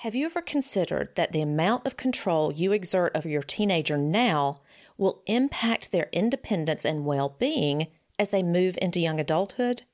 Have 0.00 0.14
you 0.14 0.26
ever 0.26 0.42
considered 0.42 1.16
that 1.16 1.32
the 1.32 1.40
amount 1.40 1.86
of 1.86 1.96
control 1.96 2.52
you 2.52 2.72
exert 2.72 3.16
over 3.16 3.30
your 3.30 3.42
teenager 3.42 3.96
now 3.96 4.58
will 4.98 5.22
impact 5.26 5.90
their 5.90 6.10
independence 6.12 6.84
and 6.84 7.06
well 7.06 7.30
being 7.38 7.86
as 8.18 8.28
they 8.28 8.42
move 8.42 8.78
into 8.82 9.00
young 9.00 9.18
adulthood? 9.18 9.84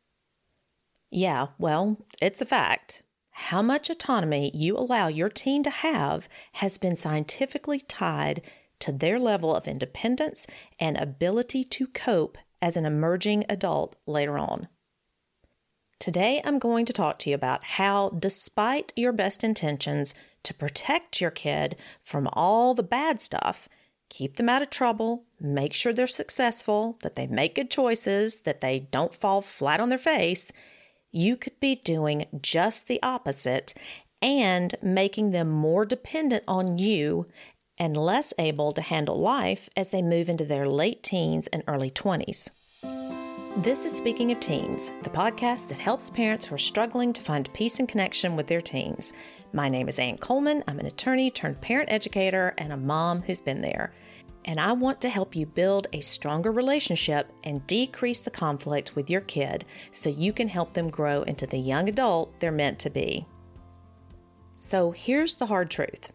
Yeah, 1.08 1.48
well, 1.56 2.04
it's 2.20 2.40
a 2.40 2.46
fact. 2.46 3.04
How 3.30 3.62
much 3.62 3.90
autonomy 3.90 4.50
you 4.52 4.76
allow 4.76 5.06
your 5.06 5.28
teen 5.28 5.62
to 5.62 5.70
have 5.70 6.28
has 6.54 6.78
been 6.78 6.96
scientifically 6.96 7.78
tied 7.78 8.44
to 8.80 8.90
their 8.90 9.20
level 9.20 9.54
of 9.54 9.68
independence 9.68 10.48
and 10.80 10.96
ability 10.96 11.62
to 11.62 11.86
cope 11.86 12.38
as 12.60 12.76
an 12.76 12.84
emerging 12.84 13.44
adult 13.48 13.94
later 14.06 14.36
on. 14.36 14.66
Today, 16.02 16.42
I'm 16.44 16.58
going 16.58 16.84
to 16.86 16.92
talk 16.92 17.20
to 17.20 17.30
you 17.30 17.36
about 17.36 17.62
how, 17.62 18.08
despite 18.08 18.92
your 18.96 19.12
best 19.12 19.44
intentions 19.44 20.16
to 20.42 20.52
protect 20.52 21.20
your 21.20 21.30
kid 21.30 21.76
from 22.00 22.28
all 22.32 22.74
the 22.74 22.82
bad 22.82 23.20
stuff, 23.20 23.68
keep 24.08 24.34
them 24.34 24.48
out 24.48 24.62
of 24.62 24.70
trouble, 24.70 25.26
make 25.38 25.72
sure 25.72 25.92
they're 25.92 26.08
successful, 26.08 26.98
that 27.02 27.14
they 27.14 27.28
make 27.28 27.54
good 27.54 27.70
choices, 27.70 28.40
that 28.40 28.60
they 28.60 28.80
don't 28.90 29.14
fall 29.14 29.42
flat 29.42 29.78
on 29.78 29.90
their 29.90 29.96
face, 29.96 30.50
you 31.12 31.36
could 31.36 31.60
be 31.60 31.76
doing 31.76 32.26
just 32.42 32.88
the 32.88 33.00
opposite 33.00 33.72
and 34.20 34.74
making 34.82 35.30
them 35.30 35.48
more 35.48 35.84
dependent 35.84 36.42
on 36.48 36.78
you 36.78 37.26
and 37.78 37.96
less 37.96 38.34
able 38.40 38.72
to 38.72 38.82
handle 38.82 39.20
life 39.20 39.68
as 39.76 39.90
they 39.90 40.02
move 40.02 40.28
into 40.28 40.44
their 40.44 40.66
late 40.66 41.04
teens 41.04 41.46
and 41.46 41.62
early 41.68 41.92
20s. 41.92 42.48
This 43.58 43.84
is 43.84 43.94
Speaking 43.94 44.32
of 44.32 44.40
Teens, 44.40 44.92
the 45.02 45.10
podcast 45.10 45.68
that 45.68 45.78
helps 45.78 46.08
parents 46.08 46.46
who 46.46 46.54
are 46.54 46.58
struggling 46.58 47.12
to 47.12 47.22
find 47.22 47.52
peace 47.52 47.80
and 47.80 47.88
connection 47.88 48.34
with 48.34 48.46
their 48.46 48.62
teens. 48.62 49.12
My 49.52 49.68
name 49.68 49.90
is 49.90 49.98
Ann 49.98 50.16
Coleman. 50.16 50.64
I'm 50.66 50.78
an 50.78 50.86
attorney 50.86 51.30
turned 51.30 51.60
parent 51.60 51.92
educator 51.92 52.54
and 52.56 52.72
a 52.72 52.78
mom 52.78 53.20
who's 53.20 53.40
been 53.40 53.60
there. 53.60 53.92
And 54.46 54.58
I 54.58 54.72
want 54.72 55.02
to 55.02 55.10
help 55.10 55.36
you 55.36 55.44
build 55.44 55.86
a 55.92 56.00
stronger 56.00 56.50
relationship 56.50 57.30
and 57.44 57.66
decrease 57.66 58.20
the 58.20 58.30
conflict 58.30 58.96
with 58.96 59.10
your 59.10 59.20
kid 59.20 59.66
so 59.90 60.08
you 60.08 60.32
can 60.32 60.48
help 60.48 60.72
them 60.72 60.88
grow 60.88 61.20
into 61.24 61.46
the 61.46 61.58
young 61.58 61.90
adult 61.90 62.40
they're 62.40 62.52
meant 62.52 62.78
to 62.78 62.90
be. 62.90 63.26
So 64.56 64.92
here's 64.92 65.34
the 65.34 65.46
hard 65.46 65.68
truth 65.68 66.10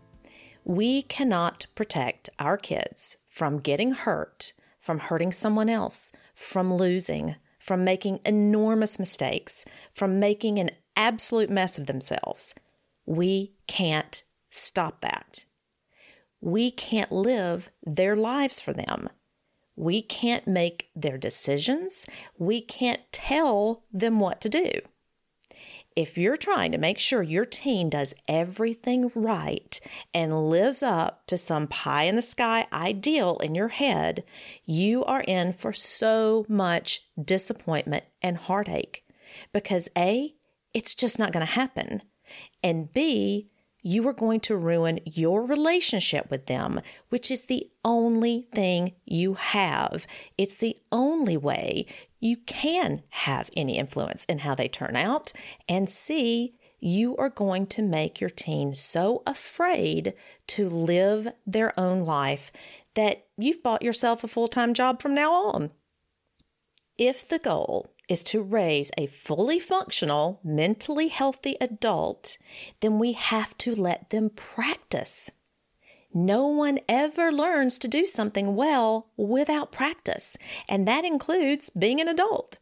we 0.64 1.04
cannot 1.04 1.68
protect 1.76 2.32
our 2.40 2.58
kids 2.58 3.18
from 3.28 3.60
getting 3.60 3.92
hurt, 3.92 4.54
from 4.88 5.00
hurting 5.00 5.34
someone 5.34 5.68
else, 5.68 6.14
from 6.34 6.74
losing, 6.74 7.36
from 7.60 7.84
making 7.84 8.22
enormous 8.24 8.98
mistakes, 8.98 9.66
from 9.92 10.18
making 10.18 10.60
an 10.60 10.72
absolute 10.96 11.50
mess 11.50 11.78
of 11.78 11.88
themselves. 11.88 12.56
We 13.06 13.52
can't 13.68 14.24
stop 14.50 15.02
that. 15.02 15.44
We 16.40 16.72
can't 16.72 17.12
live 17.12 17.68
their 17.84 18.16
lives 18.16 18.62
for 18.62 18.72
them. 18.72 19.10
We 19.76 20.02
can't 20.02 20.48
make 20.48 20.90
their 20.96 21.18
decisions. 21.18 22.06
We 22.40 22.62
can't 22.62 23.02
tell 23.12 23.84
them 23.92 24.22
what 24.22 24.40
to 24.40 24.48
do 24.48 24.72
if 25.98 26.16
you're 26.16 26.38
trying 26.38 26.72
to 26.72 26.78
make 26.78 27.00
sure 27.00 27.24
your 27.24 27.44
teen 27.44 27.90
does 27.90 28.14
everything 28.28 29.12
right 29.16 29.82
and 30.14 30.48
lives 30.48 30.84
up 30.84 31.26
to 31.26 31.36
some 31.36 31.66
pie 31.66 32.04
in 32.04 32.16
the 32.16 32.22
sky 32.22 32.68
ideal 32.72 33.40
in 33.40 33.56
your 33.56 33.70
head, 33.70 34.24
you 34.64 35.04
are 35.06 35.24
in 35.28 35.52
for 35.52 35.74
so 35.74 36.46
much 36.48 37.02
disappointment 37.20 38.04
and 38.22 38.38
heartache. 38.38 39.04
Because 39.52 39.90
A, 39.98 40.36
it's 40.72 40.94
just 40.94 41.18
not 41.18 41.32
going 41.32 41.46
to 41.46 41.52
happen. 41.52 42.04
And 42.62 42.94
B, 42.94 43.50
you 43.88 44.06
are 44.06 44.14
going 44.14 44.42
to 44.42 44.58
ruin 44.58 45.00
your 45.06 45.46
relationship 45.46 46.30
with 46.30 46.48
them, 46.48 46.82
which 47.08 47.32
is 47.32 47.44
the 47.44 47.70
only 47.86 48.46
thing 48.54 48.94
you 49.06 49.36
have. 49.36 50.06
It's 50.38 50.56
the 50.56 50.76
only 50.92 51.38
way 51.38 51.86
you 52.20 52.36
can 52.36 53.02
have 53.10 53.50
any 53.56 53.78
influence 53.78 54.26
in 54.26 54.40
how 54.40 54.56
they 54.56 54.68
turn 54.68 54.98
out. 54.98 55.32
And 55.70 55.90
C, 55.90 56.54
you 56.82 57.16
are 57.16 57.30
going 57.30 57.66
to 57.68 57.82
make 57.82 58.20
your 58.20 58.30
teen 58.30 58.76
so 58.76 59.24
afraid 59.26 60.14
to 60.48 60.68
live 60.68 61.30
their 61.46 61.78
own 61.80 62.02
life 62.02 62.52
that 62.96 63.26
you've 63.38 63.64
bought 63.64 63.84
yourself 63.84 64.22
a 64.22 64.28
full 64.28 64.50
time 64.50 64.74
job 64.74 65.02
from 65.02 65.16
now 65.16 65.32
on. 65.32 65.72
If 66.98 67.30
the 67.30 67.40
goal 67.40 67.94
is 68.08 68.24
to 68.24 68.42
raise 68.42 68.92
a 68.98 69.06
fully 69.08 69.60
functional, 69.60 70.40
mentally 70.44 71.10
healthy 71.10 71.58
adult, 71.60 72.38
then 72.80 73.00
we 73.00 73.14
have 73.14 73.58
to 73.58 73.74
let 73.74 74.10
them 74.10 74.30
practice. 74.30 75.30
No 76.14 76.48
one 76.48 76.80
ever 76.88 77.32
learns 77.32 77.78
to 77.80 77.88
do 77.88 78.06
something 78.06 78.56
well 78.56 79.12
without 79.18 79.72
practice, 79.72 80.38
and 80.70 80.88
that 80.88 81.06
includes 81.06 81.70
being 81.70 82.00
an 82.00 82.08
adult. 82.08 82.60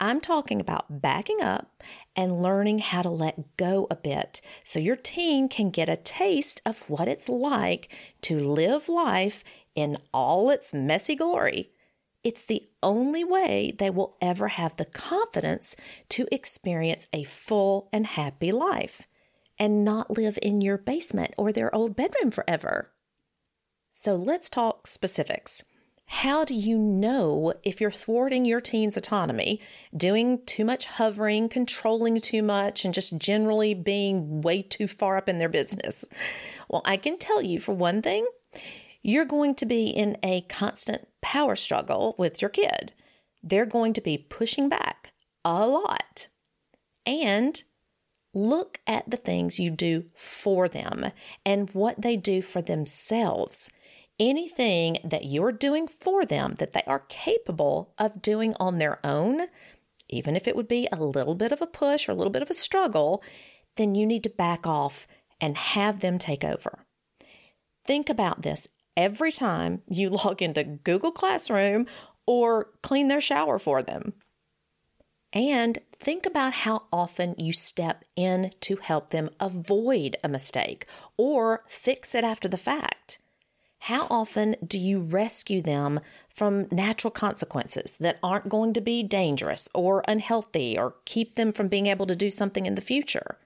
I'm 0.00 0.20
talking 0.20 0.60
about 0.60 1.00
backing 1.00 1.40
up 1.40 1.82
and 2.16 2.42
learning 2.42 2.80
how 2.80 3.02
to 3.02 3.10
let 3.10 3.56
go 3.56 3.86
a 3.90 3.96
bit 3.96 4.40
so 4.64 4.78
your 4.80 4.96
teen 4.96 5.48
can 5.48 5.70
get 5.70 5.88
a 5.88 5.96
taste 5.96 6.60
of 6.66 6.80
what 6.90 7.08
it's 7.08 7.28
like 7.28 7.88
to 8.22 8.38
live 8.38 8.88
life 8.88 9.44
in 9.74 9.98
all 10.12 10.50
its 10.50 10.74
messy 10.74 11.14
glory. 11.14 11.70
It's 12.24 12.44
the 12.44 12.66
only 12.82 13.22
way 13.22 13.72
they 13.78 13.90
will 13.90 14.16
ever 14.20 14.48
have 14.48 14.76
the 14.76 14.86
confidence 14.86 15.76
to 16.08 16.26
experience 16.32 17.06
a 17.12 17.24
full 17.24 17.90
and 17.92 18.06
happy 18.06 18.50
life 18.50 19.06
and 19.58 19.84
not 19.84 20.10
live 20.10 20.38
in 20.42 20.62
your 20.62 20.78
basement 20.78 21.34
or 21.36 21.52
their 21.52 21.72
old 21.74 21.94
bedroom 21.94 22.30
forever. 22.30 22.90
So 23.90 24.16
let's 24.16 24.48
talk 24.48 24.86
specifics. 24.86 25.62
How 26.06 26.44
do 26.44 26.54
you 26.54 26.76
know 26.78 27.54
if 27.62 27.80
you're 27.80 27.90
thwarting 27.90 28.44
your 28.44 28.60
teen's 28.60 28.96
autonomy, 28.96 29.60
doing 29.96 30.44
too 30.44 30.64
much 30.64 30.86
hovering, 30.86 31.48
controlling 31.48 32.20
too 32.20 32.42
much, 32.42 32.84
and 32.84 32.92
just 32.92 33.18
generally 33.18 33.74
being 33.74 34.42
way 34.42 34.62
too 34.62 34.86
far 34.86 35.16
up 35.16 35.28
in 35.28 35.38
their 35.38 35.48
business? 35.48 36.04
Well, 36.68 36.82
I 36.84 36.96
can 36.96 37.18
tell 37.18 37.40
you 37.40 37.58
for 37.58 37.74
one 37.74 38.02
thing, 38.02 38.26
you're 39.02 39.24
going 39.24 39.54
to 39.56 39.66
be 39.66 39.86
in 39.86 40.16
a 40.22 40.42
constant 40.42 41.06
power 41.24 41.56
struggle 41.56 42.14
with 42.18 42.40
your 42.40 42.50
kid. 42.50 42.92
They're 43.42 43.66
going 43.66 43.92
to 43.94 44.00
be 44.00 44.16
pushing 44.18 44.68
back 44.68 45.12
a 45.44 45.66
lot. 45.66 46.28
And 47.04 47.62
Look 48.34 48.80
at 48.84 49.08
the 49.08 49.16
things 49.16 49.60
you 49.60 49.70
do 49.70 50.06
for 50.16 50.68
them 50.68 51.12
and 51.46 51.70
what 51.70 52.02
they 52.02 52.16
do 52.16 52.42
for 52.42 52.60
themselves. 52.60 53.70
Anything 54.18 54.98
that 55.04 55.26
you're 55.26 55.52
doing 55.52 55.86
for 55.86 56.26
them 56.26 56.56
that 56.58 56.72
they 56.72 56.82
are 56.86 57.04
capable 57.08 57.94
of 57.96 58.22
doing 58.22 58.54
on 58.58 58.78
their 58.78 58.98
own, 59.06 59.42
even 60.08 60.34
if 60.34 60.48
it 60.48 60.56
would 60.56 60.66
be 60.66 60.88
a 60.90 60.96
little 60.96 61.36
bit 61.36 61.52
of 61.52 61.62
a 61.62 61.66
push 61.66 62.08
or 62.08 62.12
a 62.12 62.14
little 62.16 62.32
bit 62.32 62.42
of 62.42 62.50
a 62.50 62.54
struggle, 62.54 63.22
then 63.76 63.94
you 63.94 64.04
need 64.04 64.24
to 64.24 64.30
back 64.30 64.66
off 64.66 65.06
and 65.40 65.56
have 65.56 66.00
them 66.00 66.18
take 66.18 66.42
over. 66.42 66.84
Think 67.84 68.08
about 68.08 68.42
this 68.42 68.66
every 68.96 69.32
time 69.32 69.82
you 69.88 70.10
log 70.24 70.42
into 70.42 70.64
Google 70.64 71.12
Classroom 71.12 71.86
or 72.26 72.70
clean 72.82 73.08
their 73.08 73.20
shower 73.20 73.58
for 73.58 73.82
them. 73.82 74.14
And 75.32 75.80
think 75.92 76.26
about 76.26 76.54
how 76.54 76.84
often 76.92 77.34
you 77.36 77.52
step 77.52 78.04
in 78.14 78.52
to 78.60 78.76
help 78.76 79.10
them 79.10 79.30
avoid 79.40 80.16
a 80.22 80.28
mistake 80.28 80.86
or 81.16 81.64
fix 81.66 82.14
it 82.14 82.22
after 82.22 82.46
the 82.46 82.56
fact. 82.56 83.18
How 83.80 84.06
often 84.08 84.56
do 84.66 84.78
you 84.78 85.00
rescue 85.00 85.60
them 85.60 86.00
from 86.30 86.68
natural 86.70 87.10
consequences 87.10 87.96
that 87.98 88.18
aren't 88.22 88.48
going 88.48 88.72
to 88.74 88.80
be 88.80 89.02
dangerous 89.02 89.68
or 89.74 90.04
unhealthy 90.08 90.78
or 90.78 90.94
keep 91.04 91.34
them 91.34 91.52
from 91.52 91.68
being 91.68 91.86
able 91.86 92.06
to 92.06 92.16
do 92.16 92.30
something 92.30 92.64
in 92.64 92.76
the 92.76 92.80
future? 92.80 93.36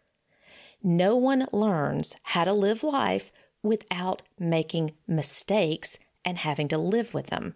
No 0.82 1.16
one 1.16 1.48
learns 1.52 2.16
how 2.22 2.44
to 2.44 2.52
live 2.52 2.84
life 2.84 3.32
without 3.62 4.22
making 4.38 4.92
mistakes 5.06 5.98
and 6.24 6.38
having 6.38 6.68
to 6.68 6.78
live 6.78 7.14
with 7.14 7.28
them. 7.28 7.54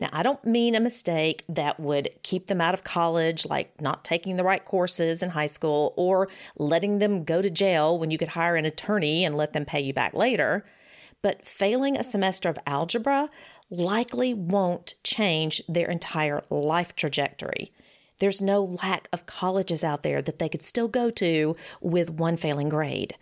Now, 0.00 0.08
I 0.12 0.22
don't 0.22 0.44
mean 0.44 0.74
a 0.74 0.80
mistake 0.80 1.44
that 1.48 1.80
would 1.80 2.10
keep 2.22 2.46
them 2.46 2.60
out 2.60 2.74
of 2.74 2.84
college, 2.84 3.46
like 3.46 3.80
not 3.80 4.04
taking 4.04 4.36
the 4.36 4.44
right 4.44 4.64
courses 4.64 5.22
in 5.22 5.30
high 5.30 5.46
school 5.46 5.92
or 5.96 6.28
letting 6.56 6.98
them 6.98 7.24
go 7.24 7.42
to 7.42 7.50
jail 7.50 7.98
when 7.98 8.10
you 8.10 8.18
could 8.18 8.28
hire 8.28 8.56
an 8.56 8.64
attorney 8.64 9.24
and 9.24 9.36
let 9.36 9.52
them 9.52 9.64
pay 9.64 9.80
you 9.80 9.92
back 9.92 10.14
later. 10.14 10.64
But 11.22 11.46
failing 11.46 11.96
a 11.96 12.04
semester 12.04 12.48
of 12.48 12.58
algebra 12.66 13.30
likely 13.70 14.34
won't 14.34 14.94
change 15.02 15.62
their 15.68 15.88
entire 15.88 16.44
life 16.50 16.94
trajectory. 16.94 17.72
There's 18.18 18.42
no 18.42 18.62
lack 18.62 19.08
of 19.12 19.26
colleges 19.26 19.82
out 19.82 20.02
there 20.02 20.22
that 20.22 20.38
they 20.38 20.48
could 20.48 20.62
still 20.62 20.88
go 20.88 21.10
to 21.10 21.56
with 21.80 22.10
one 22.10 22.36
failing 22.36 22.68
grade. 22.68 23.16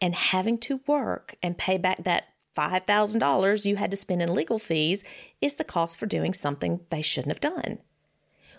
And 0.00 0.14
having 0.14 0.58
to 0.58 0.80
work 0.86 1.34
and 1.42 1.58
pay 1.58 1.78
back 1.78 2.04
that 2.04 2.28
$5,000 2.56 3.64
you 3.64 3.76
had 3.76 3.90
to 3.90 3.96
spend 3.96 4.22
in 4.22 4.34
legal 4.34 4.58
fees 4.58 5.04
is 5.40 5.54
the 5.54 5.64
cost 5.64 5.98
for 5.98 6.06
doing 6.06 6.34
something 6.34 6.80
they 6.90 7.02
shouldn't 7.02 7.32
have 7.32 7.54
done. 7.54 7.78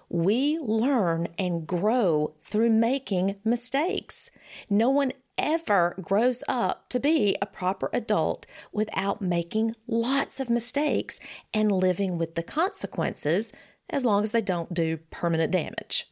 We 0.09 0.59
learn 0.59 1.27
and 1.37 1.65
grow 1.65 2.35
through 2.39 2.69
making 2.69 3.35
mistakes. 3.43 4.29
No 4.69 4.89
one 4.89 5.13
ever 5.37 5.95
grows 6.01 6.43
up 6.47 6.89
to 6.89 6.99
be 6.99 7.35
a 7.41 7.45
proper 7.45 7.89
adult 7.93 8.45
without 8.71 9.21
making 9.21 9.75
lots 9.87 10.39
of 10.39 10.49
mistakes 10.49 11.19
and 11.53 11.71
living 11.71 12.17
with 12.17 12.35
the 12.35 12.43
consequences 12.43 13.51
as 13.89 14.05
long 14.05 14.23
as 14.23 14.31
they 14.31 14.41
don't 14.41 14.73
do 14.73 14.97
permanent 15.09 15.51
damage. 15.51 16.07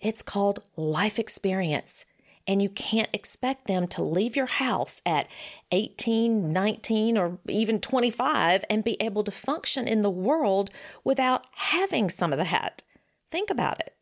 It's 0.00 0.22
called 0.22 0.62
life 0.76 1.18
experience, 1.18 2.04
and 2.48 2.62
you 2.62 2.70
can't 2.70 3.10
expect 3.12 3.66
them 3.66 3.86
to 3.86 4.02
leave 4.02 4.34
your 4.34 4.46
house 4.46 5.02
at 5.04 5.28
18, 5.70 6.50
19, 6.50 7.18
or 7.18 7.38
even 7.46 7.78
25 7.78 8.64
and 8.70 8.82
be 8.82 8.96
able 9.00 9.22
to 9.22 9.30
function 9.30 9.86
in 9.86 10.00
the 10.00 10.10
world 10.10 10.70
without 11.04 11.46
having 11.52 12.08
some 12.08 12.32
of 12.32 12.38
that. 12.38 12.82
Think 13.30 13.50
about 13.50 13.80
it. 13.80 13.94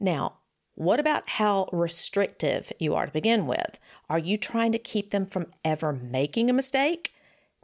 Now, 0.00 0.38
what 0.74 0.98
about 0.98 1.28
how 1.28 1.68
restrictive 1.72 2.72
you 2.78 2.94
are 2.94 3.06
to 3.06 3.12
begin 3.12 3.46
with? 3.46 3.78
Are 4.08 4.18
you 4.18 4.38
trying 4.38 4.72
to 4.72 4.78
keep 4.78 5.10
them 5.10 5.26
from 5.26 5.52
ever 5.64 5.92
making 5.92 6.48
a 6.48 6.54
mistake? 6.54 7.12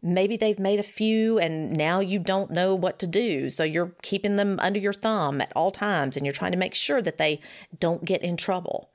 Maybe 0.03 0.37
they've 0.37 0.59
made 0.59 0.81
a 0.81 0.85
few 0.85 1.39
and 1.39 1.77
now 1.77 2.01
you 2.01 2.19
don't 2.19 2.51
know 2.51 2.75
what 2.75 2.99
to 2.99 3.07
do. 3.07 3.49
So 3.49 3.65
you're 3.65 3.95
keeping 4.03 4.37
them 4.37 4.59
under 4.61 4.81
your 4.81 4.93
thumb 4.93 5.41
at 5.41 5.53
all 5.55 5.71
times 5.71 6.17
and 6.17 6.27
you're 6.27 6.33
trying 6.33 6.53
to 6.53 6.59
make 6.59 6.75
sure 6.75 7.01
that 7.01 7.19
they 7.19 7.41
don't 7.79 8.05
get 8.05 8.23
in 8.23 8.37
trouble. 8.37 8.92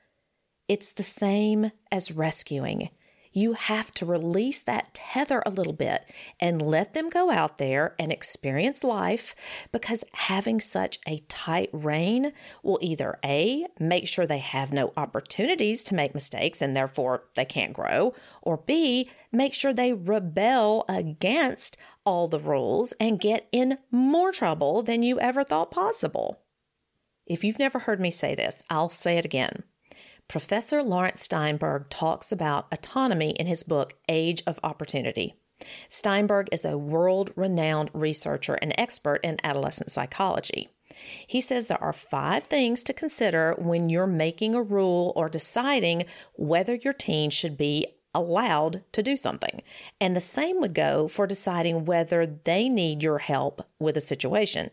It's 0.68 0.92
the 0.92 1.04
same 1.04 1.72
as 1.92 2.12
rescuing. 2.12 2.90
You 3.32 3.54
have 3.54 3.92
to 3.92 4.06
release 4.06 4.64
that 4.64 4.96
tether 4.96 5.44
a 5.46 5.52
little 5.52 5.74
bit 5.74 6.12
and 6.40 6.60
let 6.60 6.96
them 6.96 7.08
go 7.08 7.30
out 7.30 7.60
there 7.60 7.94
and 8.00 8.12
experience 8.12 8.84
life 8.84 9.36
because 9.72 10.04
having 10.14 10.60
such 10.60 10.98
a 11.08 11.20
tight 11.28 11.70
rein 11.72 12.34
will 12.64 12.80
either 12.82 13.20
A, 13.24 13.66
make 13.80 14.08
sure 14.08 14.26
they 14.26 14.40
have 14.40 14.74
no 14.74 14.92
opportunities 14.98 15.84
to 15.84 15.96
make 15.96 16.16
mistakes 16.16 16.64
and 16.64 16.76
therefore 16.76 17.26
they 17.36 17.46
can't 17.46 17.74
grow, 17.74 18.14
or 18.42 18.58
B, 18.58 19.10
make 19.32 19.54
sure 19.54 19.72
they 19.72 19.94
rebel 19.94 20.84
against 20.90 21.78
all 22.06 22.28
the 22.28 22.40
rules 22.40 22.94
and 23.00 23.20
get 23.20 23.48
in 23.52 23.78
more 23.92 24.32
trouble 24.32 24.82
than 24.82 25.04
you 25.04 25.20
ever 25.20 25.44
thought 25.44 25.70
possible. 25.70 26.42
If 27.28 27.44
you've 27.44 27.60
never 27.60 27.80
heard 27.80 28.00
me 28.00 28.10
say 28.10 28.34
this, 28.34 28.64
I'll 28.70 28.90
say 28.90 29.18
it 29.18 29.26
again. 29.26 29.64
Professor 30.28 30.84
Laurence 30.84 31.22
Steinberg 31.22 31.90
talks 31.90 32.32
about 32.32 32.68
autonomy 32.72 33.30
in 33.32 33.48
his 33.48 33.64
book 33.64 33.94
Age 34.10 34.44
of 34.46 34.60
Opportunity. 34.62 35.36
Steinberg 35.88 36.50
is 36.52 36.66
a 36.66 36.78
world 36.78 37.32
renowned 37.36 37.90
researcher 37.94 38.56
and 38.56 38.74
expert 38.78 39.22
in 39.24 39.38
adolescent 39.44 39.90
psychology. 39.90 40.70
He 41.26 41.40
says 41.40 41.68
there 41.68 41.82
are 41.82 41.94
five 41.94 42.44
things 42.44 42.84
to 42.84 42.94
consider 42.94 43.56
when 43.58 43.90
you're 43.90 44.08
making 44.08 44.54
a 44.54 44.62
rule 44.62 45.14
or 45.16 45.30
deciding 45.30 46.06
whether 46.34 46.76
your 46.76 46.94
teen 46.94 47.30
should 47.30 47.58
be 47.58 47.88
allowed 48.14 48.84
to 48.92 49.04
do 49.04 49.16
something. 49.16 49.62
And 50.02 50.16
the 50.16 50.22
same 50.22 50.60
would 50.60 50.74
go 50.74 51.08
for 51.08 51.26
deciding 51.26 51.86
whether 51.86 52.26
they 52.26 52.68
need 52.68 53.02
your 53.02 53.20
help 53.20 53.62
with 53.80 53.96
a 53.96 54.02
situation. 54.02 54.72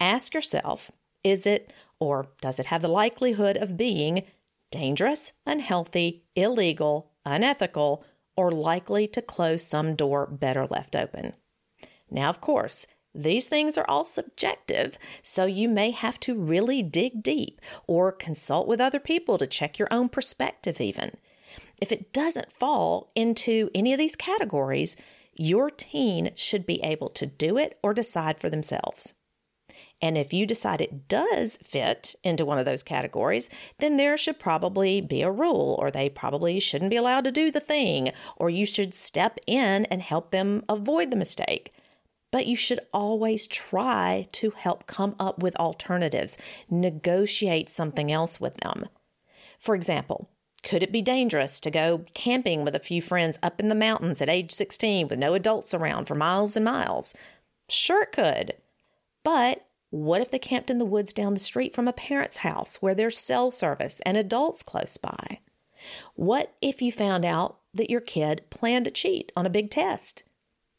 Ask 0.00 0.34
yourself 0.34 0.90
is 1.22 1.46
it 1.46 1.72
or 1.98 2.28
does 2.40 2.60
it 2.60 2.66
have 2.66 2.82
the 2.82 2.88
likelihood 2.88 3.56
of 3.56 3.76
being 3.76 4.24
dangerous, 4.74 5.32
unhealthy, 5.46 6.24
illegal, 6.34 7.12
unethical, 7.24 8.04
or 8.36 8.50
likely 8.50 9.06
to 9.06 9.22
close 9.22 9.64
some 9.64 9.94
door 9.94 10.26
better 10.26 10.66
left 10.66 10.96
open. 10.96 11.32
Now, 12.10 12.28
of 12.28 12.40
course, 12.40 12.88
these 13.14 13.46
things 13.46 13.78
are 13.78 13.88
all 13.88 14.04
subjective, 14.04 14.98
so 15.22 15.46
you 15.46 15.68
may 15.68 15.92
have 15.92 16.18
to 16.20 16.34
really 16.34 16.82
dig 16.82 17.22
deep 17.22 17.60
or 17.86 18.10
consult 18.10 18.66
with 18.66 18.80
other 18.80 18.98
people 18.98 19.38
to 19.38 19.46
check 19.46 19.78
your 19.78 19.86
own 19.92 20.08
perspective, 20.08 20.80
even. 20.80 21.12
If 21.80 21.92
it 21.92 22.12
doesn't 22.12 22.52
fall 22.52 23.12
into 23.14 23.70
any 23.72 23.92
of 23.92 24.00
these 24.00 24.16
categories, 24.16 24.96
your 25.32 25.70
teen 25.70 26.32
should 26.34 26.66
be 26.66 26.82
able 26.82 27.10
to 27.10 27.26
do 27.26 27.56
it 27.56 27.78
or 27.80 27.94
decide 27.94 28.40
for 28.40 28.50
themselves. 28.50 29.14
And 30.02 30.18
if 30.18 30.32
you 30.32 30.44
decide 30.46 30.80
it 30.80 31.08
does 31.08 31.58
fit 31.64 32.14
into 32.22 32.44
one 32.44 32.58
of 32.58 32.64
those 32.64 32.82
categories, 32.82 33.48
then 33.78 33.96
there 33.96 34.16
should 34.16 34.38
probably 34.38 35.00
be 35.00 35.22
a 35.22 35.30
rule, 35.30 35.76
or 35.78 35.90
they 35.90 36.08
probably 36.08 36.60
shouldn't 36.60 36.90
be 36.90 36.96
allowed 36.96 37.24
to 37.24 37.32
do 37.32 37.50
the 37.50 37.60
thing, 37.60 38.10
or 38.36 38.50
you 38.50 38.66
should 38.66 38.94
step 38.94 39.38
in 39.46 39.86
and 39.86 40.02
help 40.02 40.30
them 40.30 40.62
avoid 40.68 41.10
the 41.10 41.16
mistake. 41.16 41.72
But 42.30 42.46
you 42.46 42.56
should 42.56 42.80
always 42.92 43.46
try 43.46 44.26
to 44.32 44.50
help 44.50 44.86
come 44.86 45.14
up 45.18 45.42
with 45.42 45.56
alternatives, 45.56 46.36
negotiate 46.68 47.68
something 47.68 48.10
else 48.10 48.40
with 48.40 48.56
them. 48.58 48.84
For 49.58 49.74
example, 49.74 50.28
could 50.64 50.82
it 50.82 50.92
be 50.92 51.02
dangerous 51.02 51.60
to 51.60 51.70
go 51.70 52.04
camping 52.14 52.64
with 52.64 52.74
a 52.74 52.80
few 52.80 53.00
friends 53.00 53.38
up 53.42 53.60
in 53.60 53.68
the 53.68 53.74
mountains 53.74 54.20
at 54.20 54.28
age 54.28 54.50
16 54.50 55.08
with 55.08 55.18
no 55.18 55.34
adults 55.34 55.74
around 55.74 56.06
for 56.06 56.14
miles 56.14 56.56
and 56.56 56.64
miles? 56.64 57.14
Sure, 57.68 58.02
it 58.02 58.12
could. 58.12 58.54
But 59.22 59.64
what 59.94 60.20
if 60.20 60.32
they 60.32 60.40
camped 60.40 60.70
in 60.70 60.78
the 60.78 60.84
woods 60.84 61.12
down 61.12 61.34
the 61.34 61.40
street 61.40 61.72
from 61.72 61.86
a 61.86 61.92
parent's 61.92 62.38
house 62.38 62.82
where 62.82 62.96
there's 62.96 63.16
cell 63.16 63.52
service 63.52 64.00
and 64.04 64.16
adults 64.16 64.64
close 64.64 64.96
by? 64.96 65.38
What 66.16 66.52
if 66.60 66.82
you 66.82 66.90
found 66.90 67.24
out 67.24 67.58
that 67.72 67.90
your 67.90 68.00
kid 68.00 68.42
planned 68.50 68.86
to 68.86 68.90
cheat 68.90 69.30
on 69.36 69.46
a 69.46 69.50
big 69.50 69.70
test? 69.70 70.24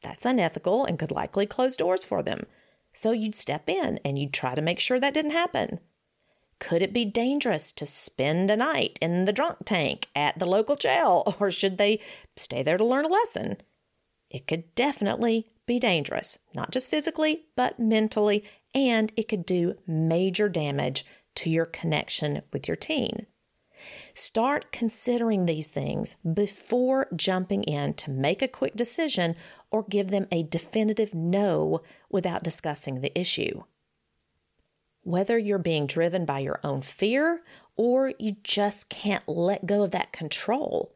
That's 0.02 0.26
unethical 0.26 0.84
and 0.84 1.00
could 1.00 1.12
likely 1.12 1.46
close 1.46 1.78
doors 1.78 2.04
for 2.04 2.22
them. 2.22 2.46
So 2.92 3.12
you'd 3.12 3.36
step 3.36 3.70
in 3.70 4.02
and 4.04 4.20
you'd 4.20 4.34
try 4.34 4.54
to 4.54 4.62
make 4.62 4.80
sure 4.80 5.00
that 5.00 5.14
didn't 5.14 5.32
happen. 5.32 5.80
Could 6.60 6.82
it 6.82 6.92
be 6.92 7.06
dangerous 7.06 7.72
to 7.72 7.86
spend 7.86 8.52
a 8.52 8.58
night 8.58 9.00
in 9.02 9.24
the 9.24 9.34
drunk 9.34 9.60
tank 9.64 10.10
at 10.14 10.40
the 10.40 10.46
local 10.46 10.76
jail, 10.76 11.36
or 11.40 11.52
should 11.52 11.78
they 11.78 12.02
stay 12.36 12.64
there 12.64 12.78
to 12.78 12.84
learn 12.84 13.06
a 13.06 13.10
lesson? 13.10 13.58
It 14.30 14.46
could 14.46 14.76
definitely 14.76 15.48
be 15.66 15.80
dangerous, 15.80 16.38
not 16.54 16.72
just 16.72 16.92
physically, 16.92 17.46
but 17.56 17.80
mentally 17.80 18.44
and 18.76 19.12
it 19.16 19.28
could 19.28 19.46
do 19.46 19.76
major 19.88 20.50
damage 20.50 21.06
to 21.36 21.50
your 21.50 21.66
connection 21.66 22.42
with 22.54 22.68
your 22.68 22.76
teen. 22.76 23.26
Start 24.14 24.72
considering 24.72 25.46
these 25.46 25.68
things 25.68 26.16
before 26.34 27.08
jumping 27.16 27.64
in 27.64 27.94
to 27.96 28.12
make 28.12 28.42
a 28.42 28.48
quick 28.48 28.76
decision 28.76 29.36
or 29.72 29.84
give 29.84 30.10
them 30.10 30.28
a 30.32 30.44
definitive 30.44 31.14
no 31.14 31.82
without 32.10 32.44
discussing 32.44 33.02
the 33.02 33.18
issue. 33.20 33.64
Whether 35.04 35.38
you're 35.38 35.60
being 35.60 35.86
driven 35.86 36.26
by 36.26 36.40
your 36.40 36.60
own 36.64 36.82
fear 36.82 37.44
or 37.76 38.14
you 38.18 38.38
just 38.44 38.90
can't 38.90 39.28
let 39.28 39.68
go 39.68 39.84
of 39.84 39.92
that 39.92 40.12
control, 40.12 40.92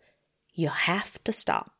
you 0.54 0.70
have 0.70 1.24
to 1.26 1.31
stop 1.31 1.71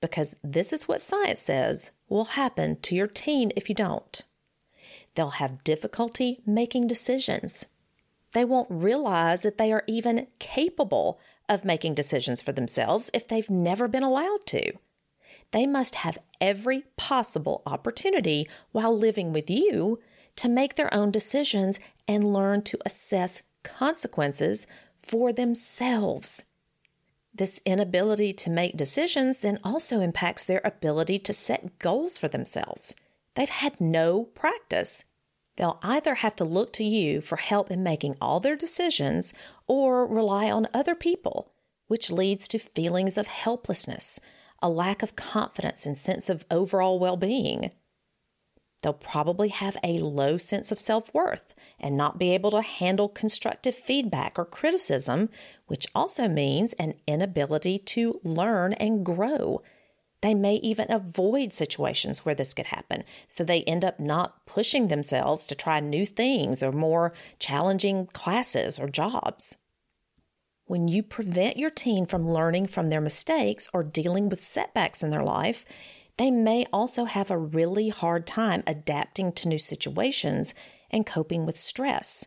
because 0.00 0.36
this 0.42 0.72
is 0.72 0.86
what 0.86 1.00
science 1.00 1.40
says 1.40 1.92
will 2.08 2.24
happen 2.24 2.78
to 2.80 2.94
your 2.94 3.06
teen 3.06 3.50
if 3.56 3.68
you 3.68 3.74
don't. 3.74 4.24
They'll 5.14 5.30
have 5.30 5.64
difficulty 5.64 6.40
making 6.44 6.88
decisions. 6.88 7.66
They 8.32 8.44
won't 8.44 8.70
realize 8.70 9.42
that 9.42 9.58
they 9.58 9.72
are 9.72 9.84
even 9.86 10.26
capable 10.38 11.20
of 11.48 11.64
making 11.64 11.94
decisions 11.94 12.42
for 12.42 12.52
themselves 12.52 13.10
if 13.14 13.28
they've 13.28 13.50
never 13.50 13.86
been 13.86 14.02
allowed 14.02 14.44
to. 14.46 14.72
They 15.52 15.66
must 15.66 15.96
have 15.96 16.18
every 16.40 16.84
possible 16.96 17.62
opportunity 17.64 18.48
while 18.72 18.96
living 18.96 19.32
with 19.32 19.48
you 19.48 20.00
to 20.36 20.48
make 20.48 20.74
their 20.74 20.92
own 20.92 21.12
decisions 21.12 21.78
and 22.08 22.32
learn 22.32 22.62
to 22.62 22.78
assess 22.84 23.42
consequences 23.62 24.66
for 24.96 25.32
themselves. 25.32 26.42
This 27.32 27.60
inability 27.64 28.32
to 28.32 28.50
make 28.50 28.76
decisions 28.76 29.40
then 29.40 29.58
also 29.62 30.00
impacts 30.00 30.44
their 30.44 30.60
ability 30.64 31.18
to 31.20 31.32
set 31.32 31.78
goals 31.78 32.18
for 32.18 32.28
themselves. 32.28 32.94
They've 33.34 33.48
had 33.48 33.80
no 33.80 34.24
practice. 34.24 35.04
They'll 35.56 35.78
either 35.82 36.16
have 36.16 36.36
to 36.36 36.44
look 36.44 36.72
to 36.74 36.84
you 36.84 37.20
for 37.20 37.36
help 37.36 37.70
in 37.70 37.82
making 37.82 38.16
all 38.20 38.40
their 38.40 38.56
decisions 38.56 39.34
or 39.66 40.06
rely 40.06 40.50
on 40.50 40.68
other 40.74 40.94
people, 40.94 41.52
which 41.86 42.10
leads 42.10 42.48
to 42.48 42.58
feelings 42.58 43.16
of 43.16 43.28
helplessness, 43.28 44.18
a 44.60 44.68
lack 44.68 45.02
of 45.02 45.16
confidence 45.16 45.86
and 45.86 45.96
sense 45.96 46.28
of 46.28 46.44
overall 46.50 46.98
well 46.98 47.16
being. 47.16 47.70
They'll 48.82 48.92
probably 48.92 49.48
have 49.48 49.78
a 49.82 49.98
low 49.98 50.36
sense 50.36 50.70
of 50.70 50.78
self 50.78 51.12
worth 51.14 51.54
and 51.80 51.96
not 51.96 52.18
be 52.18 52.34
able 52.34 52.50
to 52.50 52.60
handle 52.60 53.08
constructive 53.08 53.74
feedback 53.74 54.38
or 54.38 54.44
criticism, 54.44 55.30
which 55.66 55.86
also 55.94 56.28
means 56.28 56.74
an 56.74 56.94
inability 57.06 57.78
to 57.78 58.20
learn 58.22 58.74
and 58.74 59.04
grow 59.04 59.62
they 60.24 60.32
may 60.32 60.54
even 60.56 60.90
avoid 60.90 61.52
situations 61.52 62.24
where 62.24 62.34
this 62.34 62.54
could 62.54 62.64
happen. 62.66 63.04
So 63.28 63.44
they 63.44 63.62
end 63.64 63.84
up 63.84 64.00
not 64.00 64.46
pushing 64.46 64.88
themselves 64.88 65.46
to 65.48 65.54
try 65.54 65.80
new 65.80 66.06
things 66.06 66.62
or 66.62 66.72
more 66.72 67.12
challenging 67.38 68.06
classes 68.06 68.78
or 68.78 68.88
jobs. 68.88 69.54
When 70.64 70.88
you 70.88 71.02
prevent 71.02 71.58
your 71.58 71.68
teen 71.68 72.06
from 72.06 72.26
learning 72.26 72.68
from 72.68 72.88
their 72.88 73.02
mistakes 73.02 73.68
or 73.74 73.82
dealing 73.82 74.30
with 74.30 74.40
setbacks 74.40 75.02
in 75.02 75.10
their 75.10 75.22
life, 75.22 75.66
they 76.16 76.30
may 76.30 76.64
also 76.72 77.04
have 77.04 77.30
a 77.30 77.36
really 77.36 77.90
hard 77.90 78.26
time 78.26 78.62
adapting 78.66 79.30
to 79.32 79.48
new 79.48 79.58
situations 79.58 80.54
and 80.90 81.04
coping 81.04 81.44
with 81.44 81.58
stress. 81.58 82.26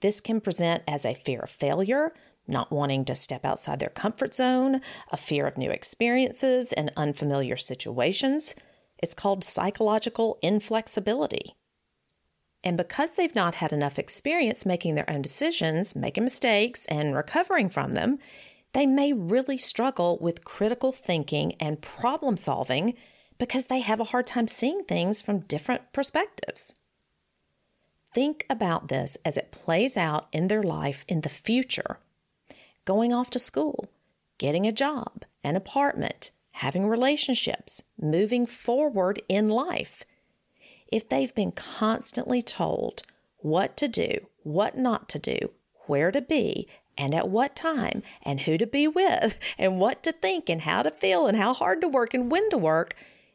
This 0.00 0.20
can 0.20 0.40
present 0.40 0.84
as 0.86 1.04
a 1.04 1.14
fear 1.14 1.40
of 1.40 1.50
failure, 1.50 2.14
not 2.46 2.70
wanting 2.70 3.04
to 3.06 3.14
step 3.14 3.44
outside 3.44 3.80
their 3.80 3.88
comfort 3.88 4.34
zone, 4.34 4.80
a 5.10 5.16
fear 5.16 5.46
of 5.46 5.56
new 5.56 5.70
experiences 5.70 6.72
and 6.72 6.92
unfamiliar 6.96 7.56
situations. 7.56 8.54
It's 8.98 9.14
called 9.14 9.44
psychological 9.44 10.38
inflexibility. 10.42 11.54
And 12.64 12.76
because 12.76 13.14
they've 13.14 13.34
not 13.34 13.56
had 13.56 13.72
enough 13.72 13.98
experience 13.98 14.64
making 14.64 14.94
their 14.94 15.10
own 15.10 15.22
decisions, 15.22 15.96
making 15.96 16.24
mistakes, 16.24 16.86
and 16.86 17.14
recovering 17.14 17.68
from 17.68 17.92
them, 17.92 18.18
they 18.72 18.86
may 18.86 19.12
really 19.12 19.58
struggle 19.58 20.18
with 20.20 20.44
critical 20.44 20.92
thinking 20.92 21.54
and 21.60 21.82
problem 21.82 22.36
solving 22.36 22.94
because 23.38 23.66
they 23.66 23.80
have 23.80 24.00
a 24.00 24.04
hard 24.04 24.26
time 24.26 24.46
seeing 24.46 24.84
things 24.84 25.20
from 25.20 25.40
different 25.40 25.92
perspectives. 25.92 26.74
Think 28.14 28.46
about 28.48 28.88
this 28.88 29.18
as 29.24 29.36
it 29.36 29.52
plays 29.52 29.96
out 29.96 30.28
in 30.32 30.48
their 30.48 30.62
life 30.62 31.04
in 31.08 31.22
the 31.22 31.28
future 31.28 31.98
going 32.84 33.12
off 33.12 33.30
to 33.30 33.38
school, 33.38 33.88
getting 34.38 34.66
a 34.66 34.72
job, 34.72 35.24
an 35.44 35.56
apartment, 35.56 36.30
having 36.52 36.88
relationships, 36.88 37.82
moving 38.00 38.46
forward 38.46 39.20
in 39.28 39.48
life. 39.48 40.04
If 40.90 41.08
they've 41.08 41.34
been 41.34 41.52
constantly 41.52 42.42
told 42.42 43.02
what 43.38 43.76
to 43.78 43.88
do, 43.88 44.26
what 44.42 44.76
not 44.76 45.08
to 45.10 45.18
do, 45.18 45.50
where 45.86 46.10
to 46.10 46.20
be, 46.20 46.68
and 46.98 47.14
at 47.14 47.28
what 47.28 47.56
time, 47.56 48.02
and 48.22 48.42
who 48.42 48.58
to 48.58 48.66
be 48.66 48.86
with, 48.88 49.38
and 49.58 49.80
what 49.80 50.02
to 50.02 50.12
think, 50.12 50.48
and 50.48 50.62
how 50.62 50.82
to 50.82 50.90
feel, 50.90 51.26
and 51.26 51.36
how 51.36 51.54
hard 51.54 51.80
to 51.80 51.88
work, 51.88 52.14
and 52.14 52.30
when 52.30 52.50
to 52.50 52.58
work, 52.58 52.94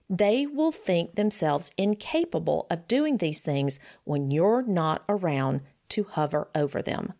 they 0.09 0.45
will 0.45 0.71
think 0.71 1.15
themselves 1.15 1.71
incapable 1.77 2.65
of 2.69 2.87
doing 2.87 3.17
these 3.17 3.41
things 3.41 3.79
when 4.03 4.31
you're 4.31 4.61
not 4.61 5.03
around 5.09 5.61
to 5.89 6.03
hover 6.03 6.47
over 6.55 6.81
them 6.81 7.13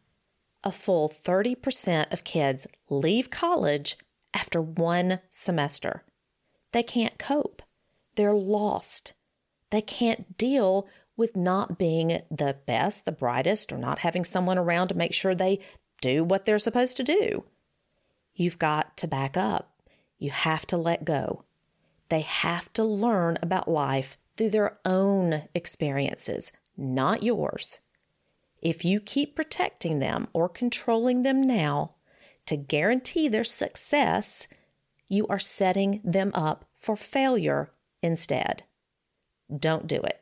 a 0.64 0.72
full 0.72 1.10
30% 1.10 2.12
of 2.12 2.24
kids 2.24 2.68
leave 2.90 3.30
college 3.30 3.98
after 4.34 4.62
one 4.62 5.20
semester. 5.30 6.04
They 6.72 6.84
can't 6.84 7.18
cope. 7.18 7.62
They're 8.16 8.34
lost. 8.34 9.14
They 9.70 9.82
can't 9.82 10.38
deal 10.38 10.88
with 11.16 11.36
not 11.36 11.78
being 11.78 12.22
the 12.30 12.58
best, 12.66 13.06
the 13.06 13.12
brightest, 13.12 13.72
or 13.72 13.78
not 13.78 14.00
having 14.00 14.24
someone 14.24 14.58
around 14.58 14.90
to 14.90 14.96
make 14.96 15.14
sure 15.14 15.34
they 15.34 15.60
do 16.02 16.24
what 16.24 16.46
they're 16.46 16.60
supposed 16.60 16.98
to 16.98 17.04
do. 17.04 17.46
You've 18.36 18.60
got 18.60 18.96
to 18.98 19.08
back 19.08 19.36
up. 19.36 19.82
You 20.20 20.30
have 20.30 20.66
to 20.68 20.78
let 20.78 21.06
go. 21.06 21.44
They 22.10 22.22
have 22.22 22.72
to 22.74 22.84
learn 22.84 23.38
about 23.42 23.68
life 23.68 24.18
through 24.38 24.52
their 24.52 24.78
own 24.86 25.44
experiences, 25.56 26.52
not 26.78 27.24
yours. 27.24 27.80
If 28.62 28.84
you 28.84 29.00
keep 29.00 29.36
protecting 29.36 30.00
them 30.00 30.28
or 30.34 30.50
controlling 30.50 31.24
them 31.24 31.42
now 31.42 31.94
to 32.46 32.58
guarantee 32.58 33.28
their 33.28 33.44
success, 33.44 34.48
you 35.08 35.28
are 35.28 35.40
setting 35.40 36.02
them 36.04 36.32
up 36.34 36.66
for 36.76 36.96
failure 36.96 37.72
instead. 38.02 38.64
Don't 39.56 39.88
do 39.88 39.98
it. 39.98 40.22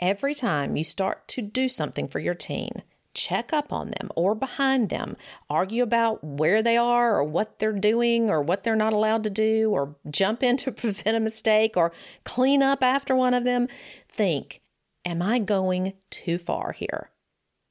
Every 0.00 0.34
time 0.34 0.76
you 0.76 0.84
start 0.84 1.28
to 1.28 1.42
do 1.42 1.68
something 1.68 2.08
for 2.08 2.18
your 2.18 2.34
teen, 2.34 2.82
check 3.14 3.52
up 3.52 3.72
on 3.72 3.90
them 3.90 4.10
or 4.16 4.34
behind 4.34 4.88
them, 4.88 5.16
argue 5.48 5.82
about 5.82 6.22
where 6.22 6.62
they 6.62 6.76
are 6.76 7.16
or 7.16 7.24
what 7.24 7.58
they're 7.58 7.72
doing 7.72 8.28
or 8.28 8.42
what 8.42 8.64
they're 8.64 8.74
not 8.74 8.92
allowed 8.92 9.24
to 9.24 9.30
do, 9.30 9.70
or 9.70 9.96
jump 10.10 10.42
in 10.42 10.56
to 10.58 10.72
prevent 10.72 11.16
a 11.16 11.20
mistake 11.20 11.76
or 11.76 11.92
clean 12.24 12.62
up 12.62 12.82
after 12.82 13.14
one 13.14 13.34
of 13.34 13.44
them, 13.44 13.68
think 14.08 14.60
Am 15.04 15.20
I 15.20 15.38
going 15.38 15.94
too 16.10 16.38
far 16.38 16.72
here? 16.72 17.10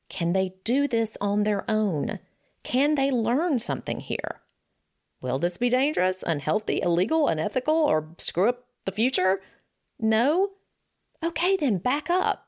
Can 0.10 0.34
they 0.34 0.54
do 0.64 0.88
this 0.88 1.18
on 1.20 1.44
their 1.44 1.66
own? 1.70 2.20
Can 2.64 2.96
they 2.96 3.12
learn 3.12 3.60
something 3.60 4.00
here? 4.00 4.42
Will 5.22 5.40
this 5.40 5.58
be 5.58 5.70
dangerous, 5.70 6.24
unhealthy, 6.26 6.82
illegal, 6.84 7.28
unethical, 7.28 7.76
or 7.76 8.10
screw 8.18 8.50
up 8.50 8.66
the 8.86 8.92
future? 8.92 9.42
No? 10.00 10.50
Okay, 11.24 11.58
then 11.58 11.78
back 11.78 12.10
up. 12.10 12.48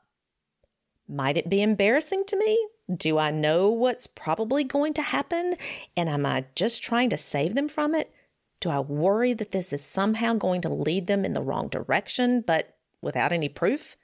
Might 1.08 1.36
it 1.36 1.48
be 1.48 1.62
embarrassing 1.62 2.24
to 2.26 2.38
me? 2.38 2.68
Do 2.94 3.18
I 3.18 3.30
know 3.30 3.70
what's 3.70 4.06
probably 4.06 4.62
going 4.62 4.92
to 4.94 5.02
happen? 5.02 5.56
And 5.96 6.08
am 6.08 6.26
I 6.26 6.44
just 6.54 6.82
trying 6.82 7.10
to 7.10 7.16
save 7.16 7.54
them 7.54 7.68
from 7.68 7.94
it? 7.94 8.12
Do 8.60 8.70
I 8.70 8.80
worry 8.80 9.32
that 9.32 9.50
this 9.50 9.72
is 9.72 9.84
somehow 9.84 10.34
going 10.34 10.60
to 10.62 10.68
lead 10.68 11.06
them 11.06 11.24
in 11.24 11.32
the 11.32 11.42
wrong 11.42 11.68
direction, 11.68 12.42
but 12.46 12.76
without 13.00 13.32
any 13.32 13.48
proof? 13.48 13.96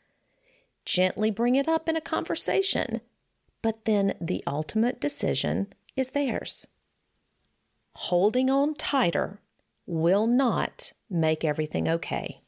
Gently 0.84 1.30
bring 1.30 1.54
it 1.54 1.68
up 1.68 1.88
in 1.88 1.96
a 1.96 2.00
conversation, 2.00 3.00
but 3.62 3.84
then 3.84 4.14
the 4.20 4.42
ultimate 4.46 5.00
decision 5.00 5.72
is 5.96 6.10
theirs. 6.10 6.66
Holding 7.94 8.50
on 8.50 8.74
tighter 8.74 9.40
will 9.86 10.26
not 10.26 10.92
make 11.10 11.44
everything 11.44 11.88
okay. 11.88 12.40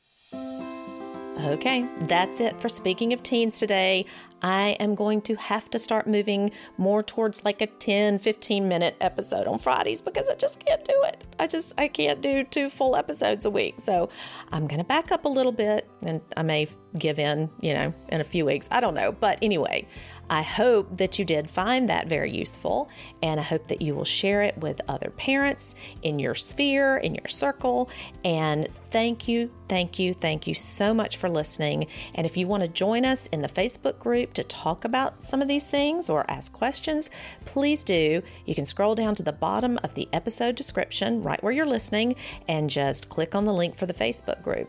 Okay, 1.44 1.86
that's 2.02 2.40
it 2.40 2.60
for 2.60 2.68
Speaking 2.68 3.12
of 3.12 3.22
Teens 3.22 3.58
today. 3.58 4.06
I 4.44 4.76
am 4.78 4.94
going 4.94 5.22
to 5.22 5.36
have 5.36 5.70
to 5.70 5.78
start 5.78 6.06
moving 6.06 6.50
more 6.76 7.02
towards 7.02 7.46
like 7.46 7.62
a 7.62 7.66
10, 7.66 8.18
15 8.18 8.68
minute 8.68 8.94
episode 9.00 9.46
on 9.46 9.58
Fridays 9.58 10.02
because 10.02 10.28
I 10.28 10.34
just 10.34 10.62
can't 10.62 10.84
do 10.84 11.02
it. 11.04 11.24
I 11.38 11.46
just, 11.46 11.72
I 11.78 11.88
can't 11.88 12.20
do 12.20 12.44
two 12.44 12.68
full 12.68 12.94
episodes 12.94 13.46
a 13.46 13.50
week. 13.50 13.78
So 13.78 14.10
I'm 14.52 14.66
going 14.66 14.80
to 14.80 14.84
back 14.84 15.10
up 15.12 15.24
a 15.24 15.30
little 15.30 15.50
bit 15.50 15.88
and 16.02 16.20
I 16.36 16.42
may 16.42 16.68
give 16.98 17.18
in, 17.18 17.48
you 17.62 17.72
know, 17.72 17.94
in 18.10 18.20
a 18.20 18.24
few 18.24 18.44
weeks. 18.44 18.68
I 18.70 18.80
don't 18.80 18.94
know. 18.94 19.12
But 19.12 19.38
anyway, 19.40 19.88
I 20.30 20.42
hope 20.42 20.96
that 20.96 21.18
you 21.18 21.24
did 21.24 21.50
find 21.50 21.88
that 21.90 22.08
very 22.08 22.34
useful, 22.34 22.88
and 23.22 23.38
I 23.38 23.42
hope 23.42 23.68
that 23.68 23.82
you 23.82 23.94
will 23.94 24.04
share 24.04 24.42
it 24.42 24.56
with 24.58 24.80
other 24.88 25.10
parents 25.10 25.74
in 26.02 26.18
your 26.18 26.34
sphere, 26.34 26.96
in 26.96 27.14
your 27.14 27.28
circle. 27.28 27.90
And 28.24 28.68
thank 28.86 29.28
you, 29.28 29.50
thank 29.68 29.98
you, 29.98 30.14
thank 30.14 30.46
you 30.46 30.54
so 30.54 30.94
much 30.94 31.18
for 31.18 31.28
listening. 31.28 31.88
And 32.14 32.26
if 32.26 32.36
you 32.36 32.46
want 32.46 32.62
to 32.62 32.68
join 32.68 33.04
us 33.04 33.26
in 33.28 33.42
the 33.42 33.48
Facebook 33.48 33.98
group 33.98 34.32
to 34.34 34.44
talk 34.44 34.84
about 34.84 35.24
some 35.24 35.42
of 35.42 35.48
these 35.48 35.64
things 35.64 36.08
or 36.10 36.28
ask 36.30 36.52
questions, 36.52 37.10
please 37.44 37.84
do. 37.84 38.22
You 38.46 38.54
can 38.54 38.66
scroll 38.66 38.94
down 38.94 39.14
to 39.16 39.22
the 39.22 39.32
bottom 39.32 39.78
of 39.82 39.94
the 39.94 40.08
episode 40.12 40.54
description 40.54 41.22
right 41.22 41.42
where 41.42 41.52
you're 41.52 41.66
listening 41.66 42.16
and 42.48 42.70
just 42.70 43.08
click 43.08 43.34
on 43.34 43.44
the 43.44 43.52
link 43.52 43.76
for 43.76 43.86
the 43.86 43.94
Facebook 43.94 44.42
group. 44.42 44.68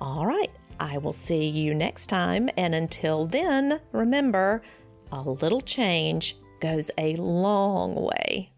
All 0.00 0.26
right. 0.26 0.50
I 0.78 0.96
will 0.96 1.12
see 1.12 1.46
you 1.46 1.74
next 1.74 2.06
time. 2.06 2.48
And 2.56 2.74
until 2.74 3.26
then, 3.26 3.80
remember, 3.92 4.62
a 5.12 5.20
little 5.20 5.60
change 5.60 6.36
goes 6.60 6.90
a 6.96 7.16
long 7.16 7.94
way. 7.94 8.50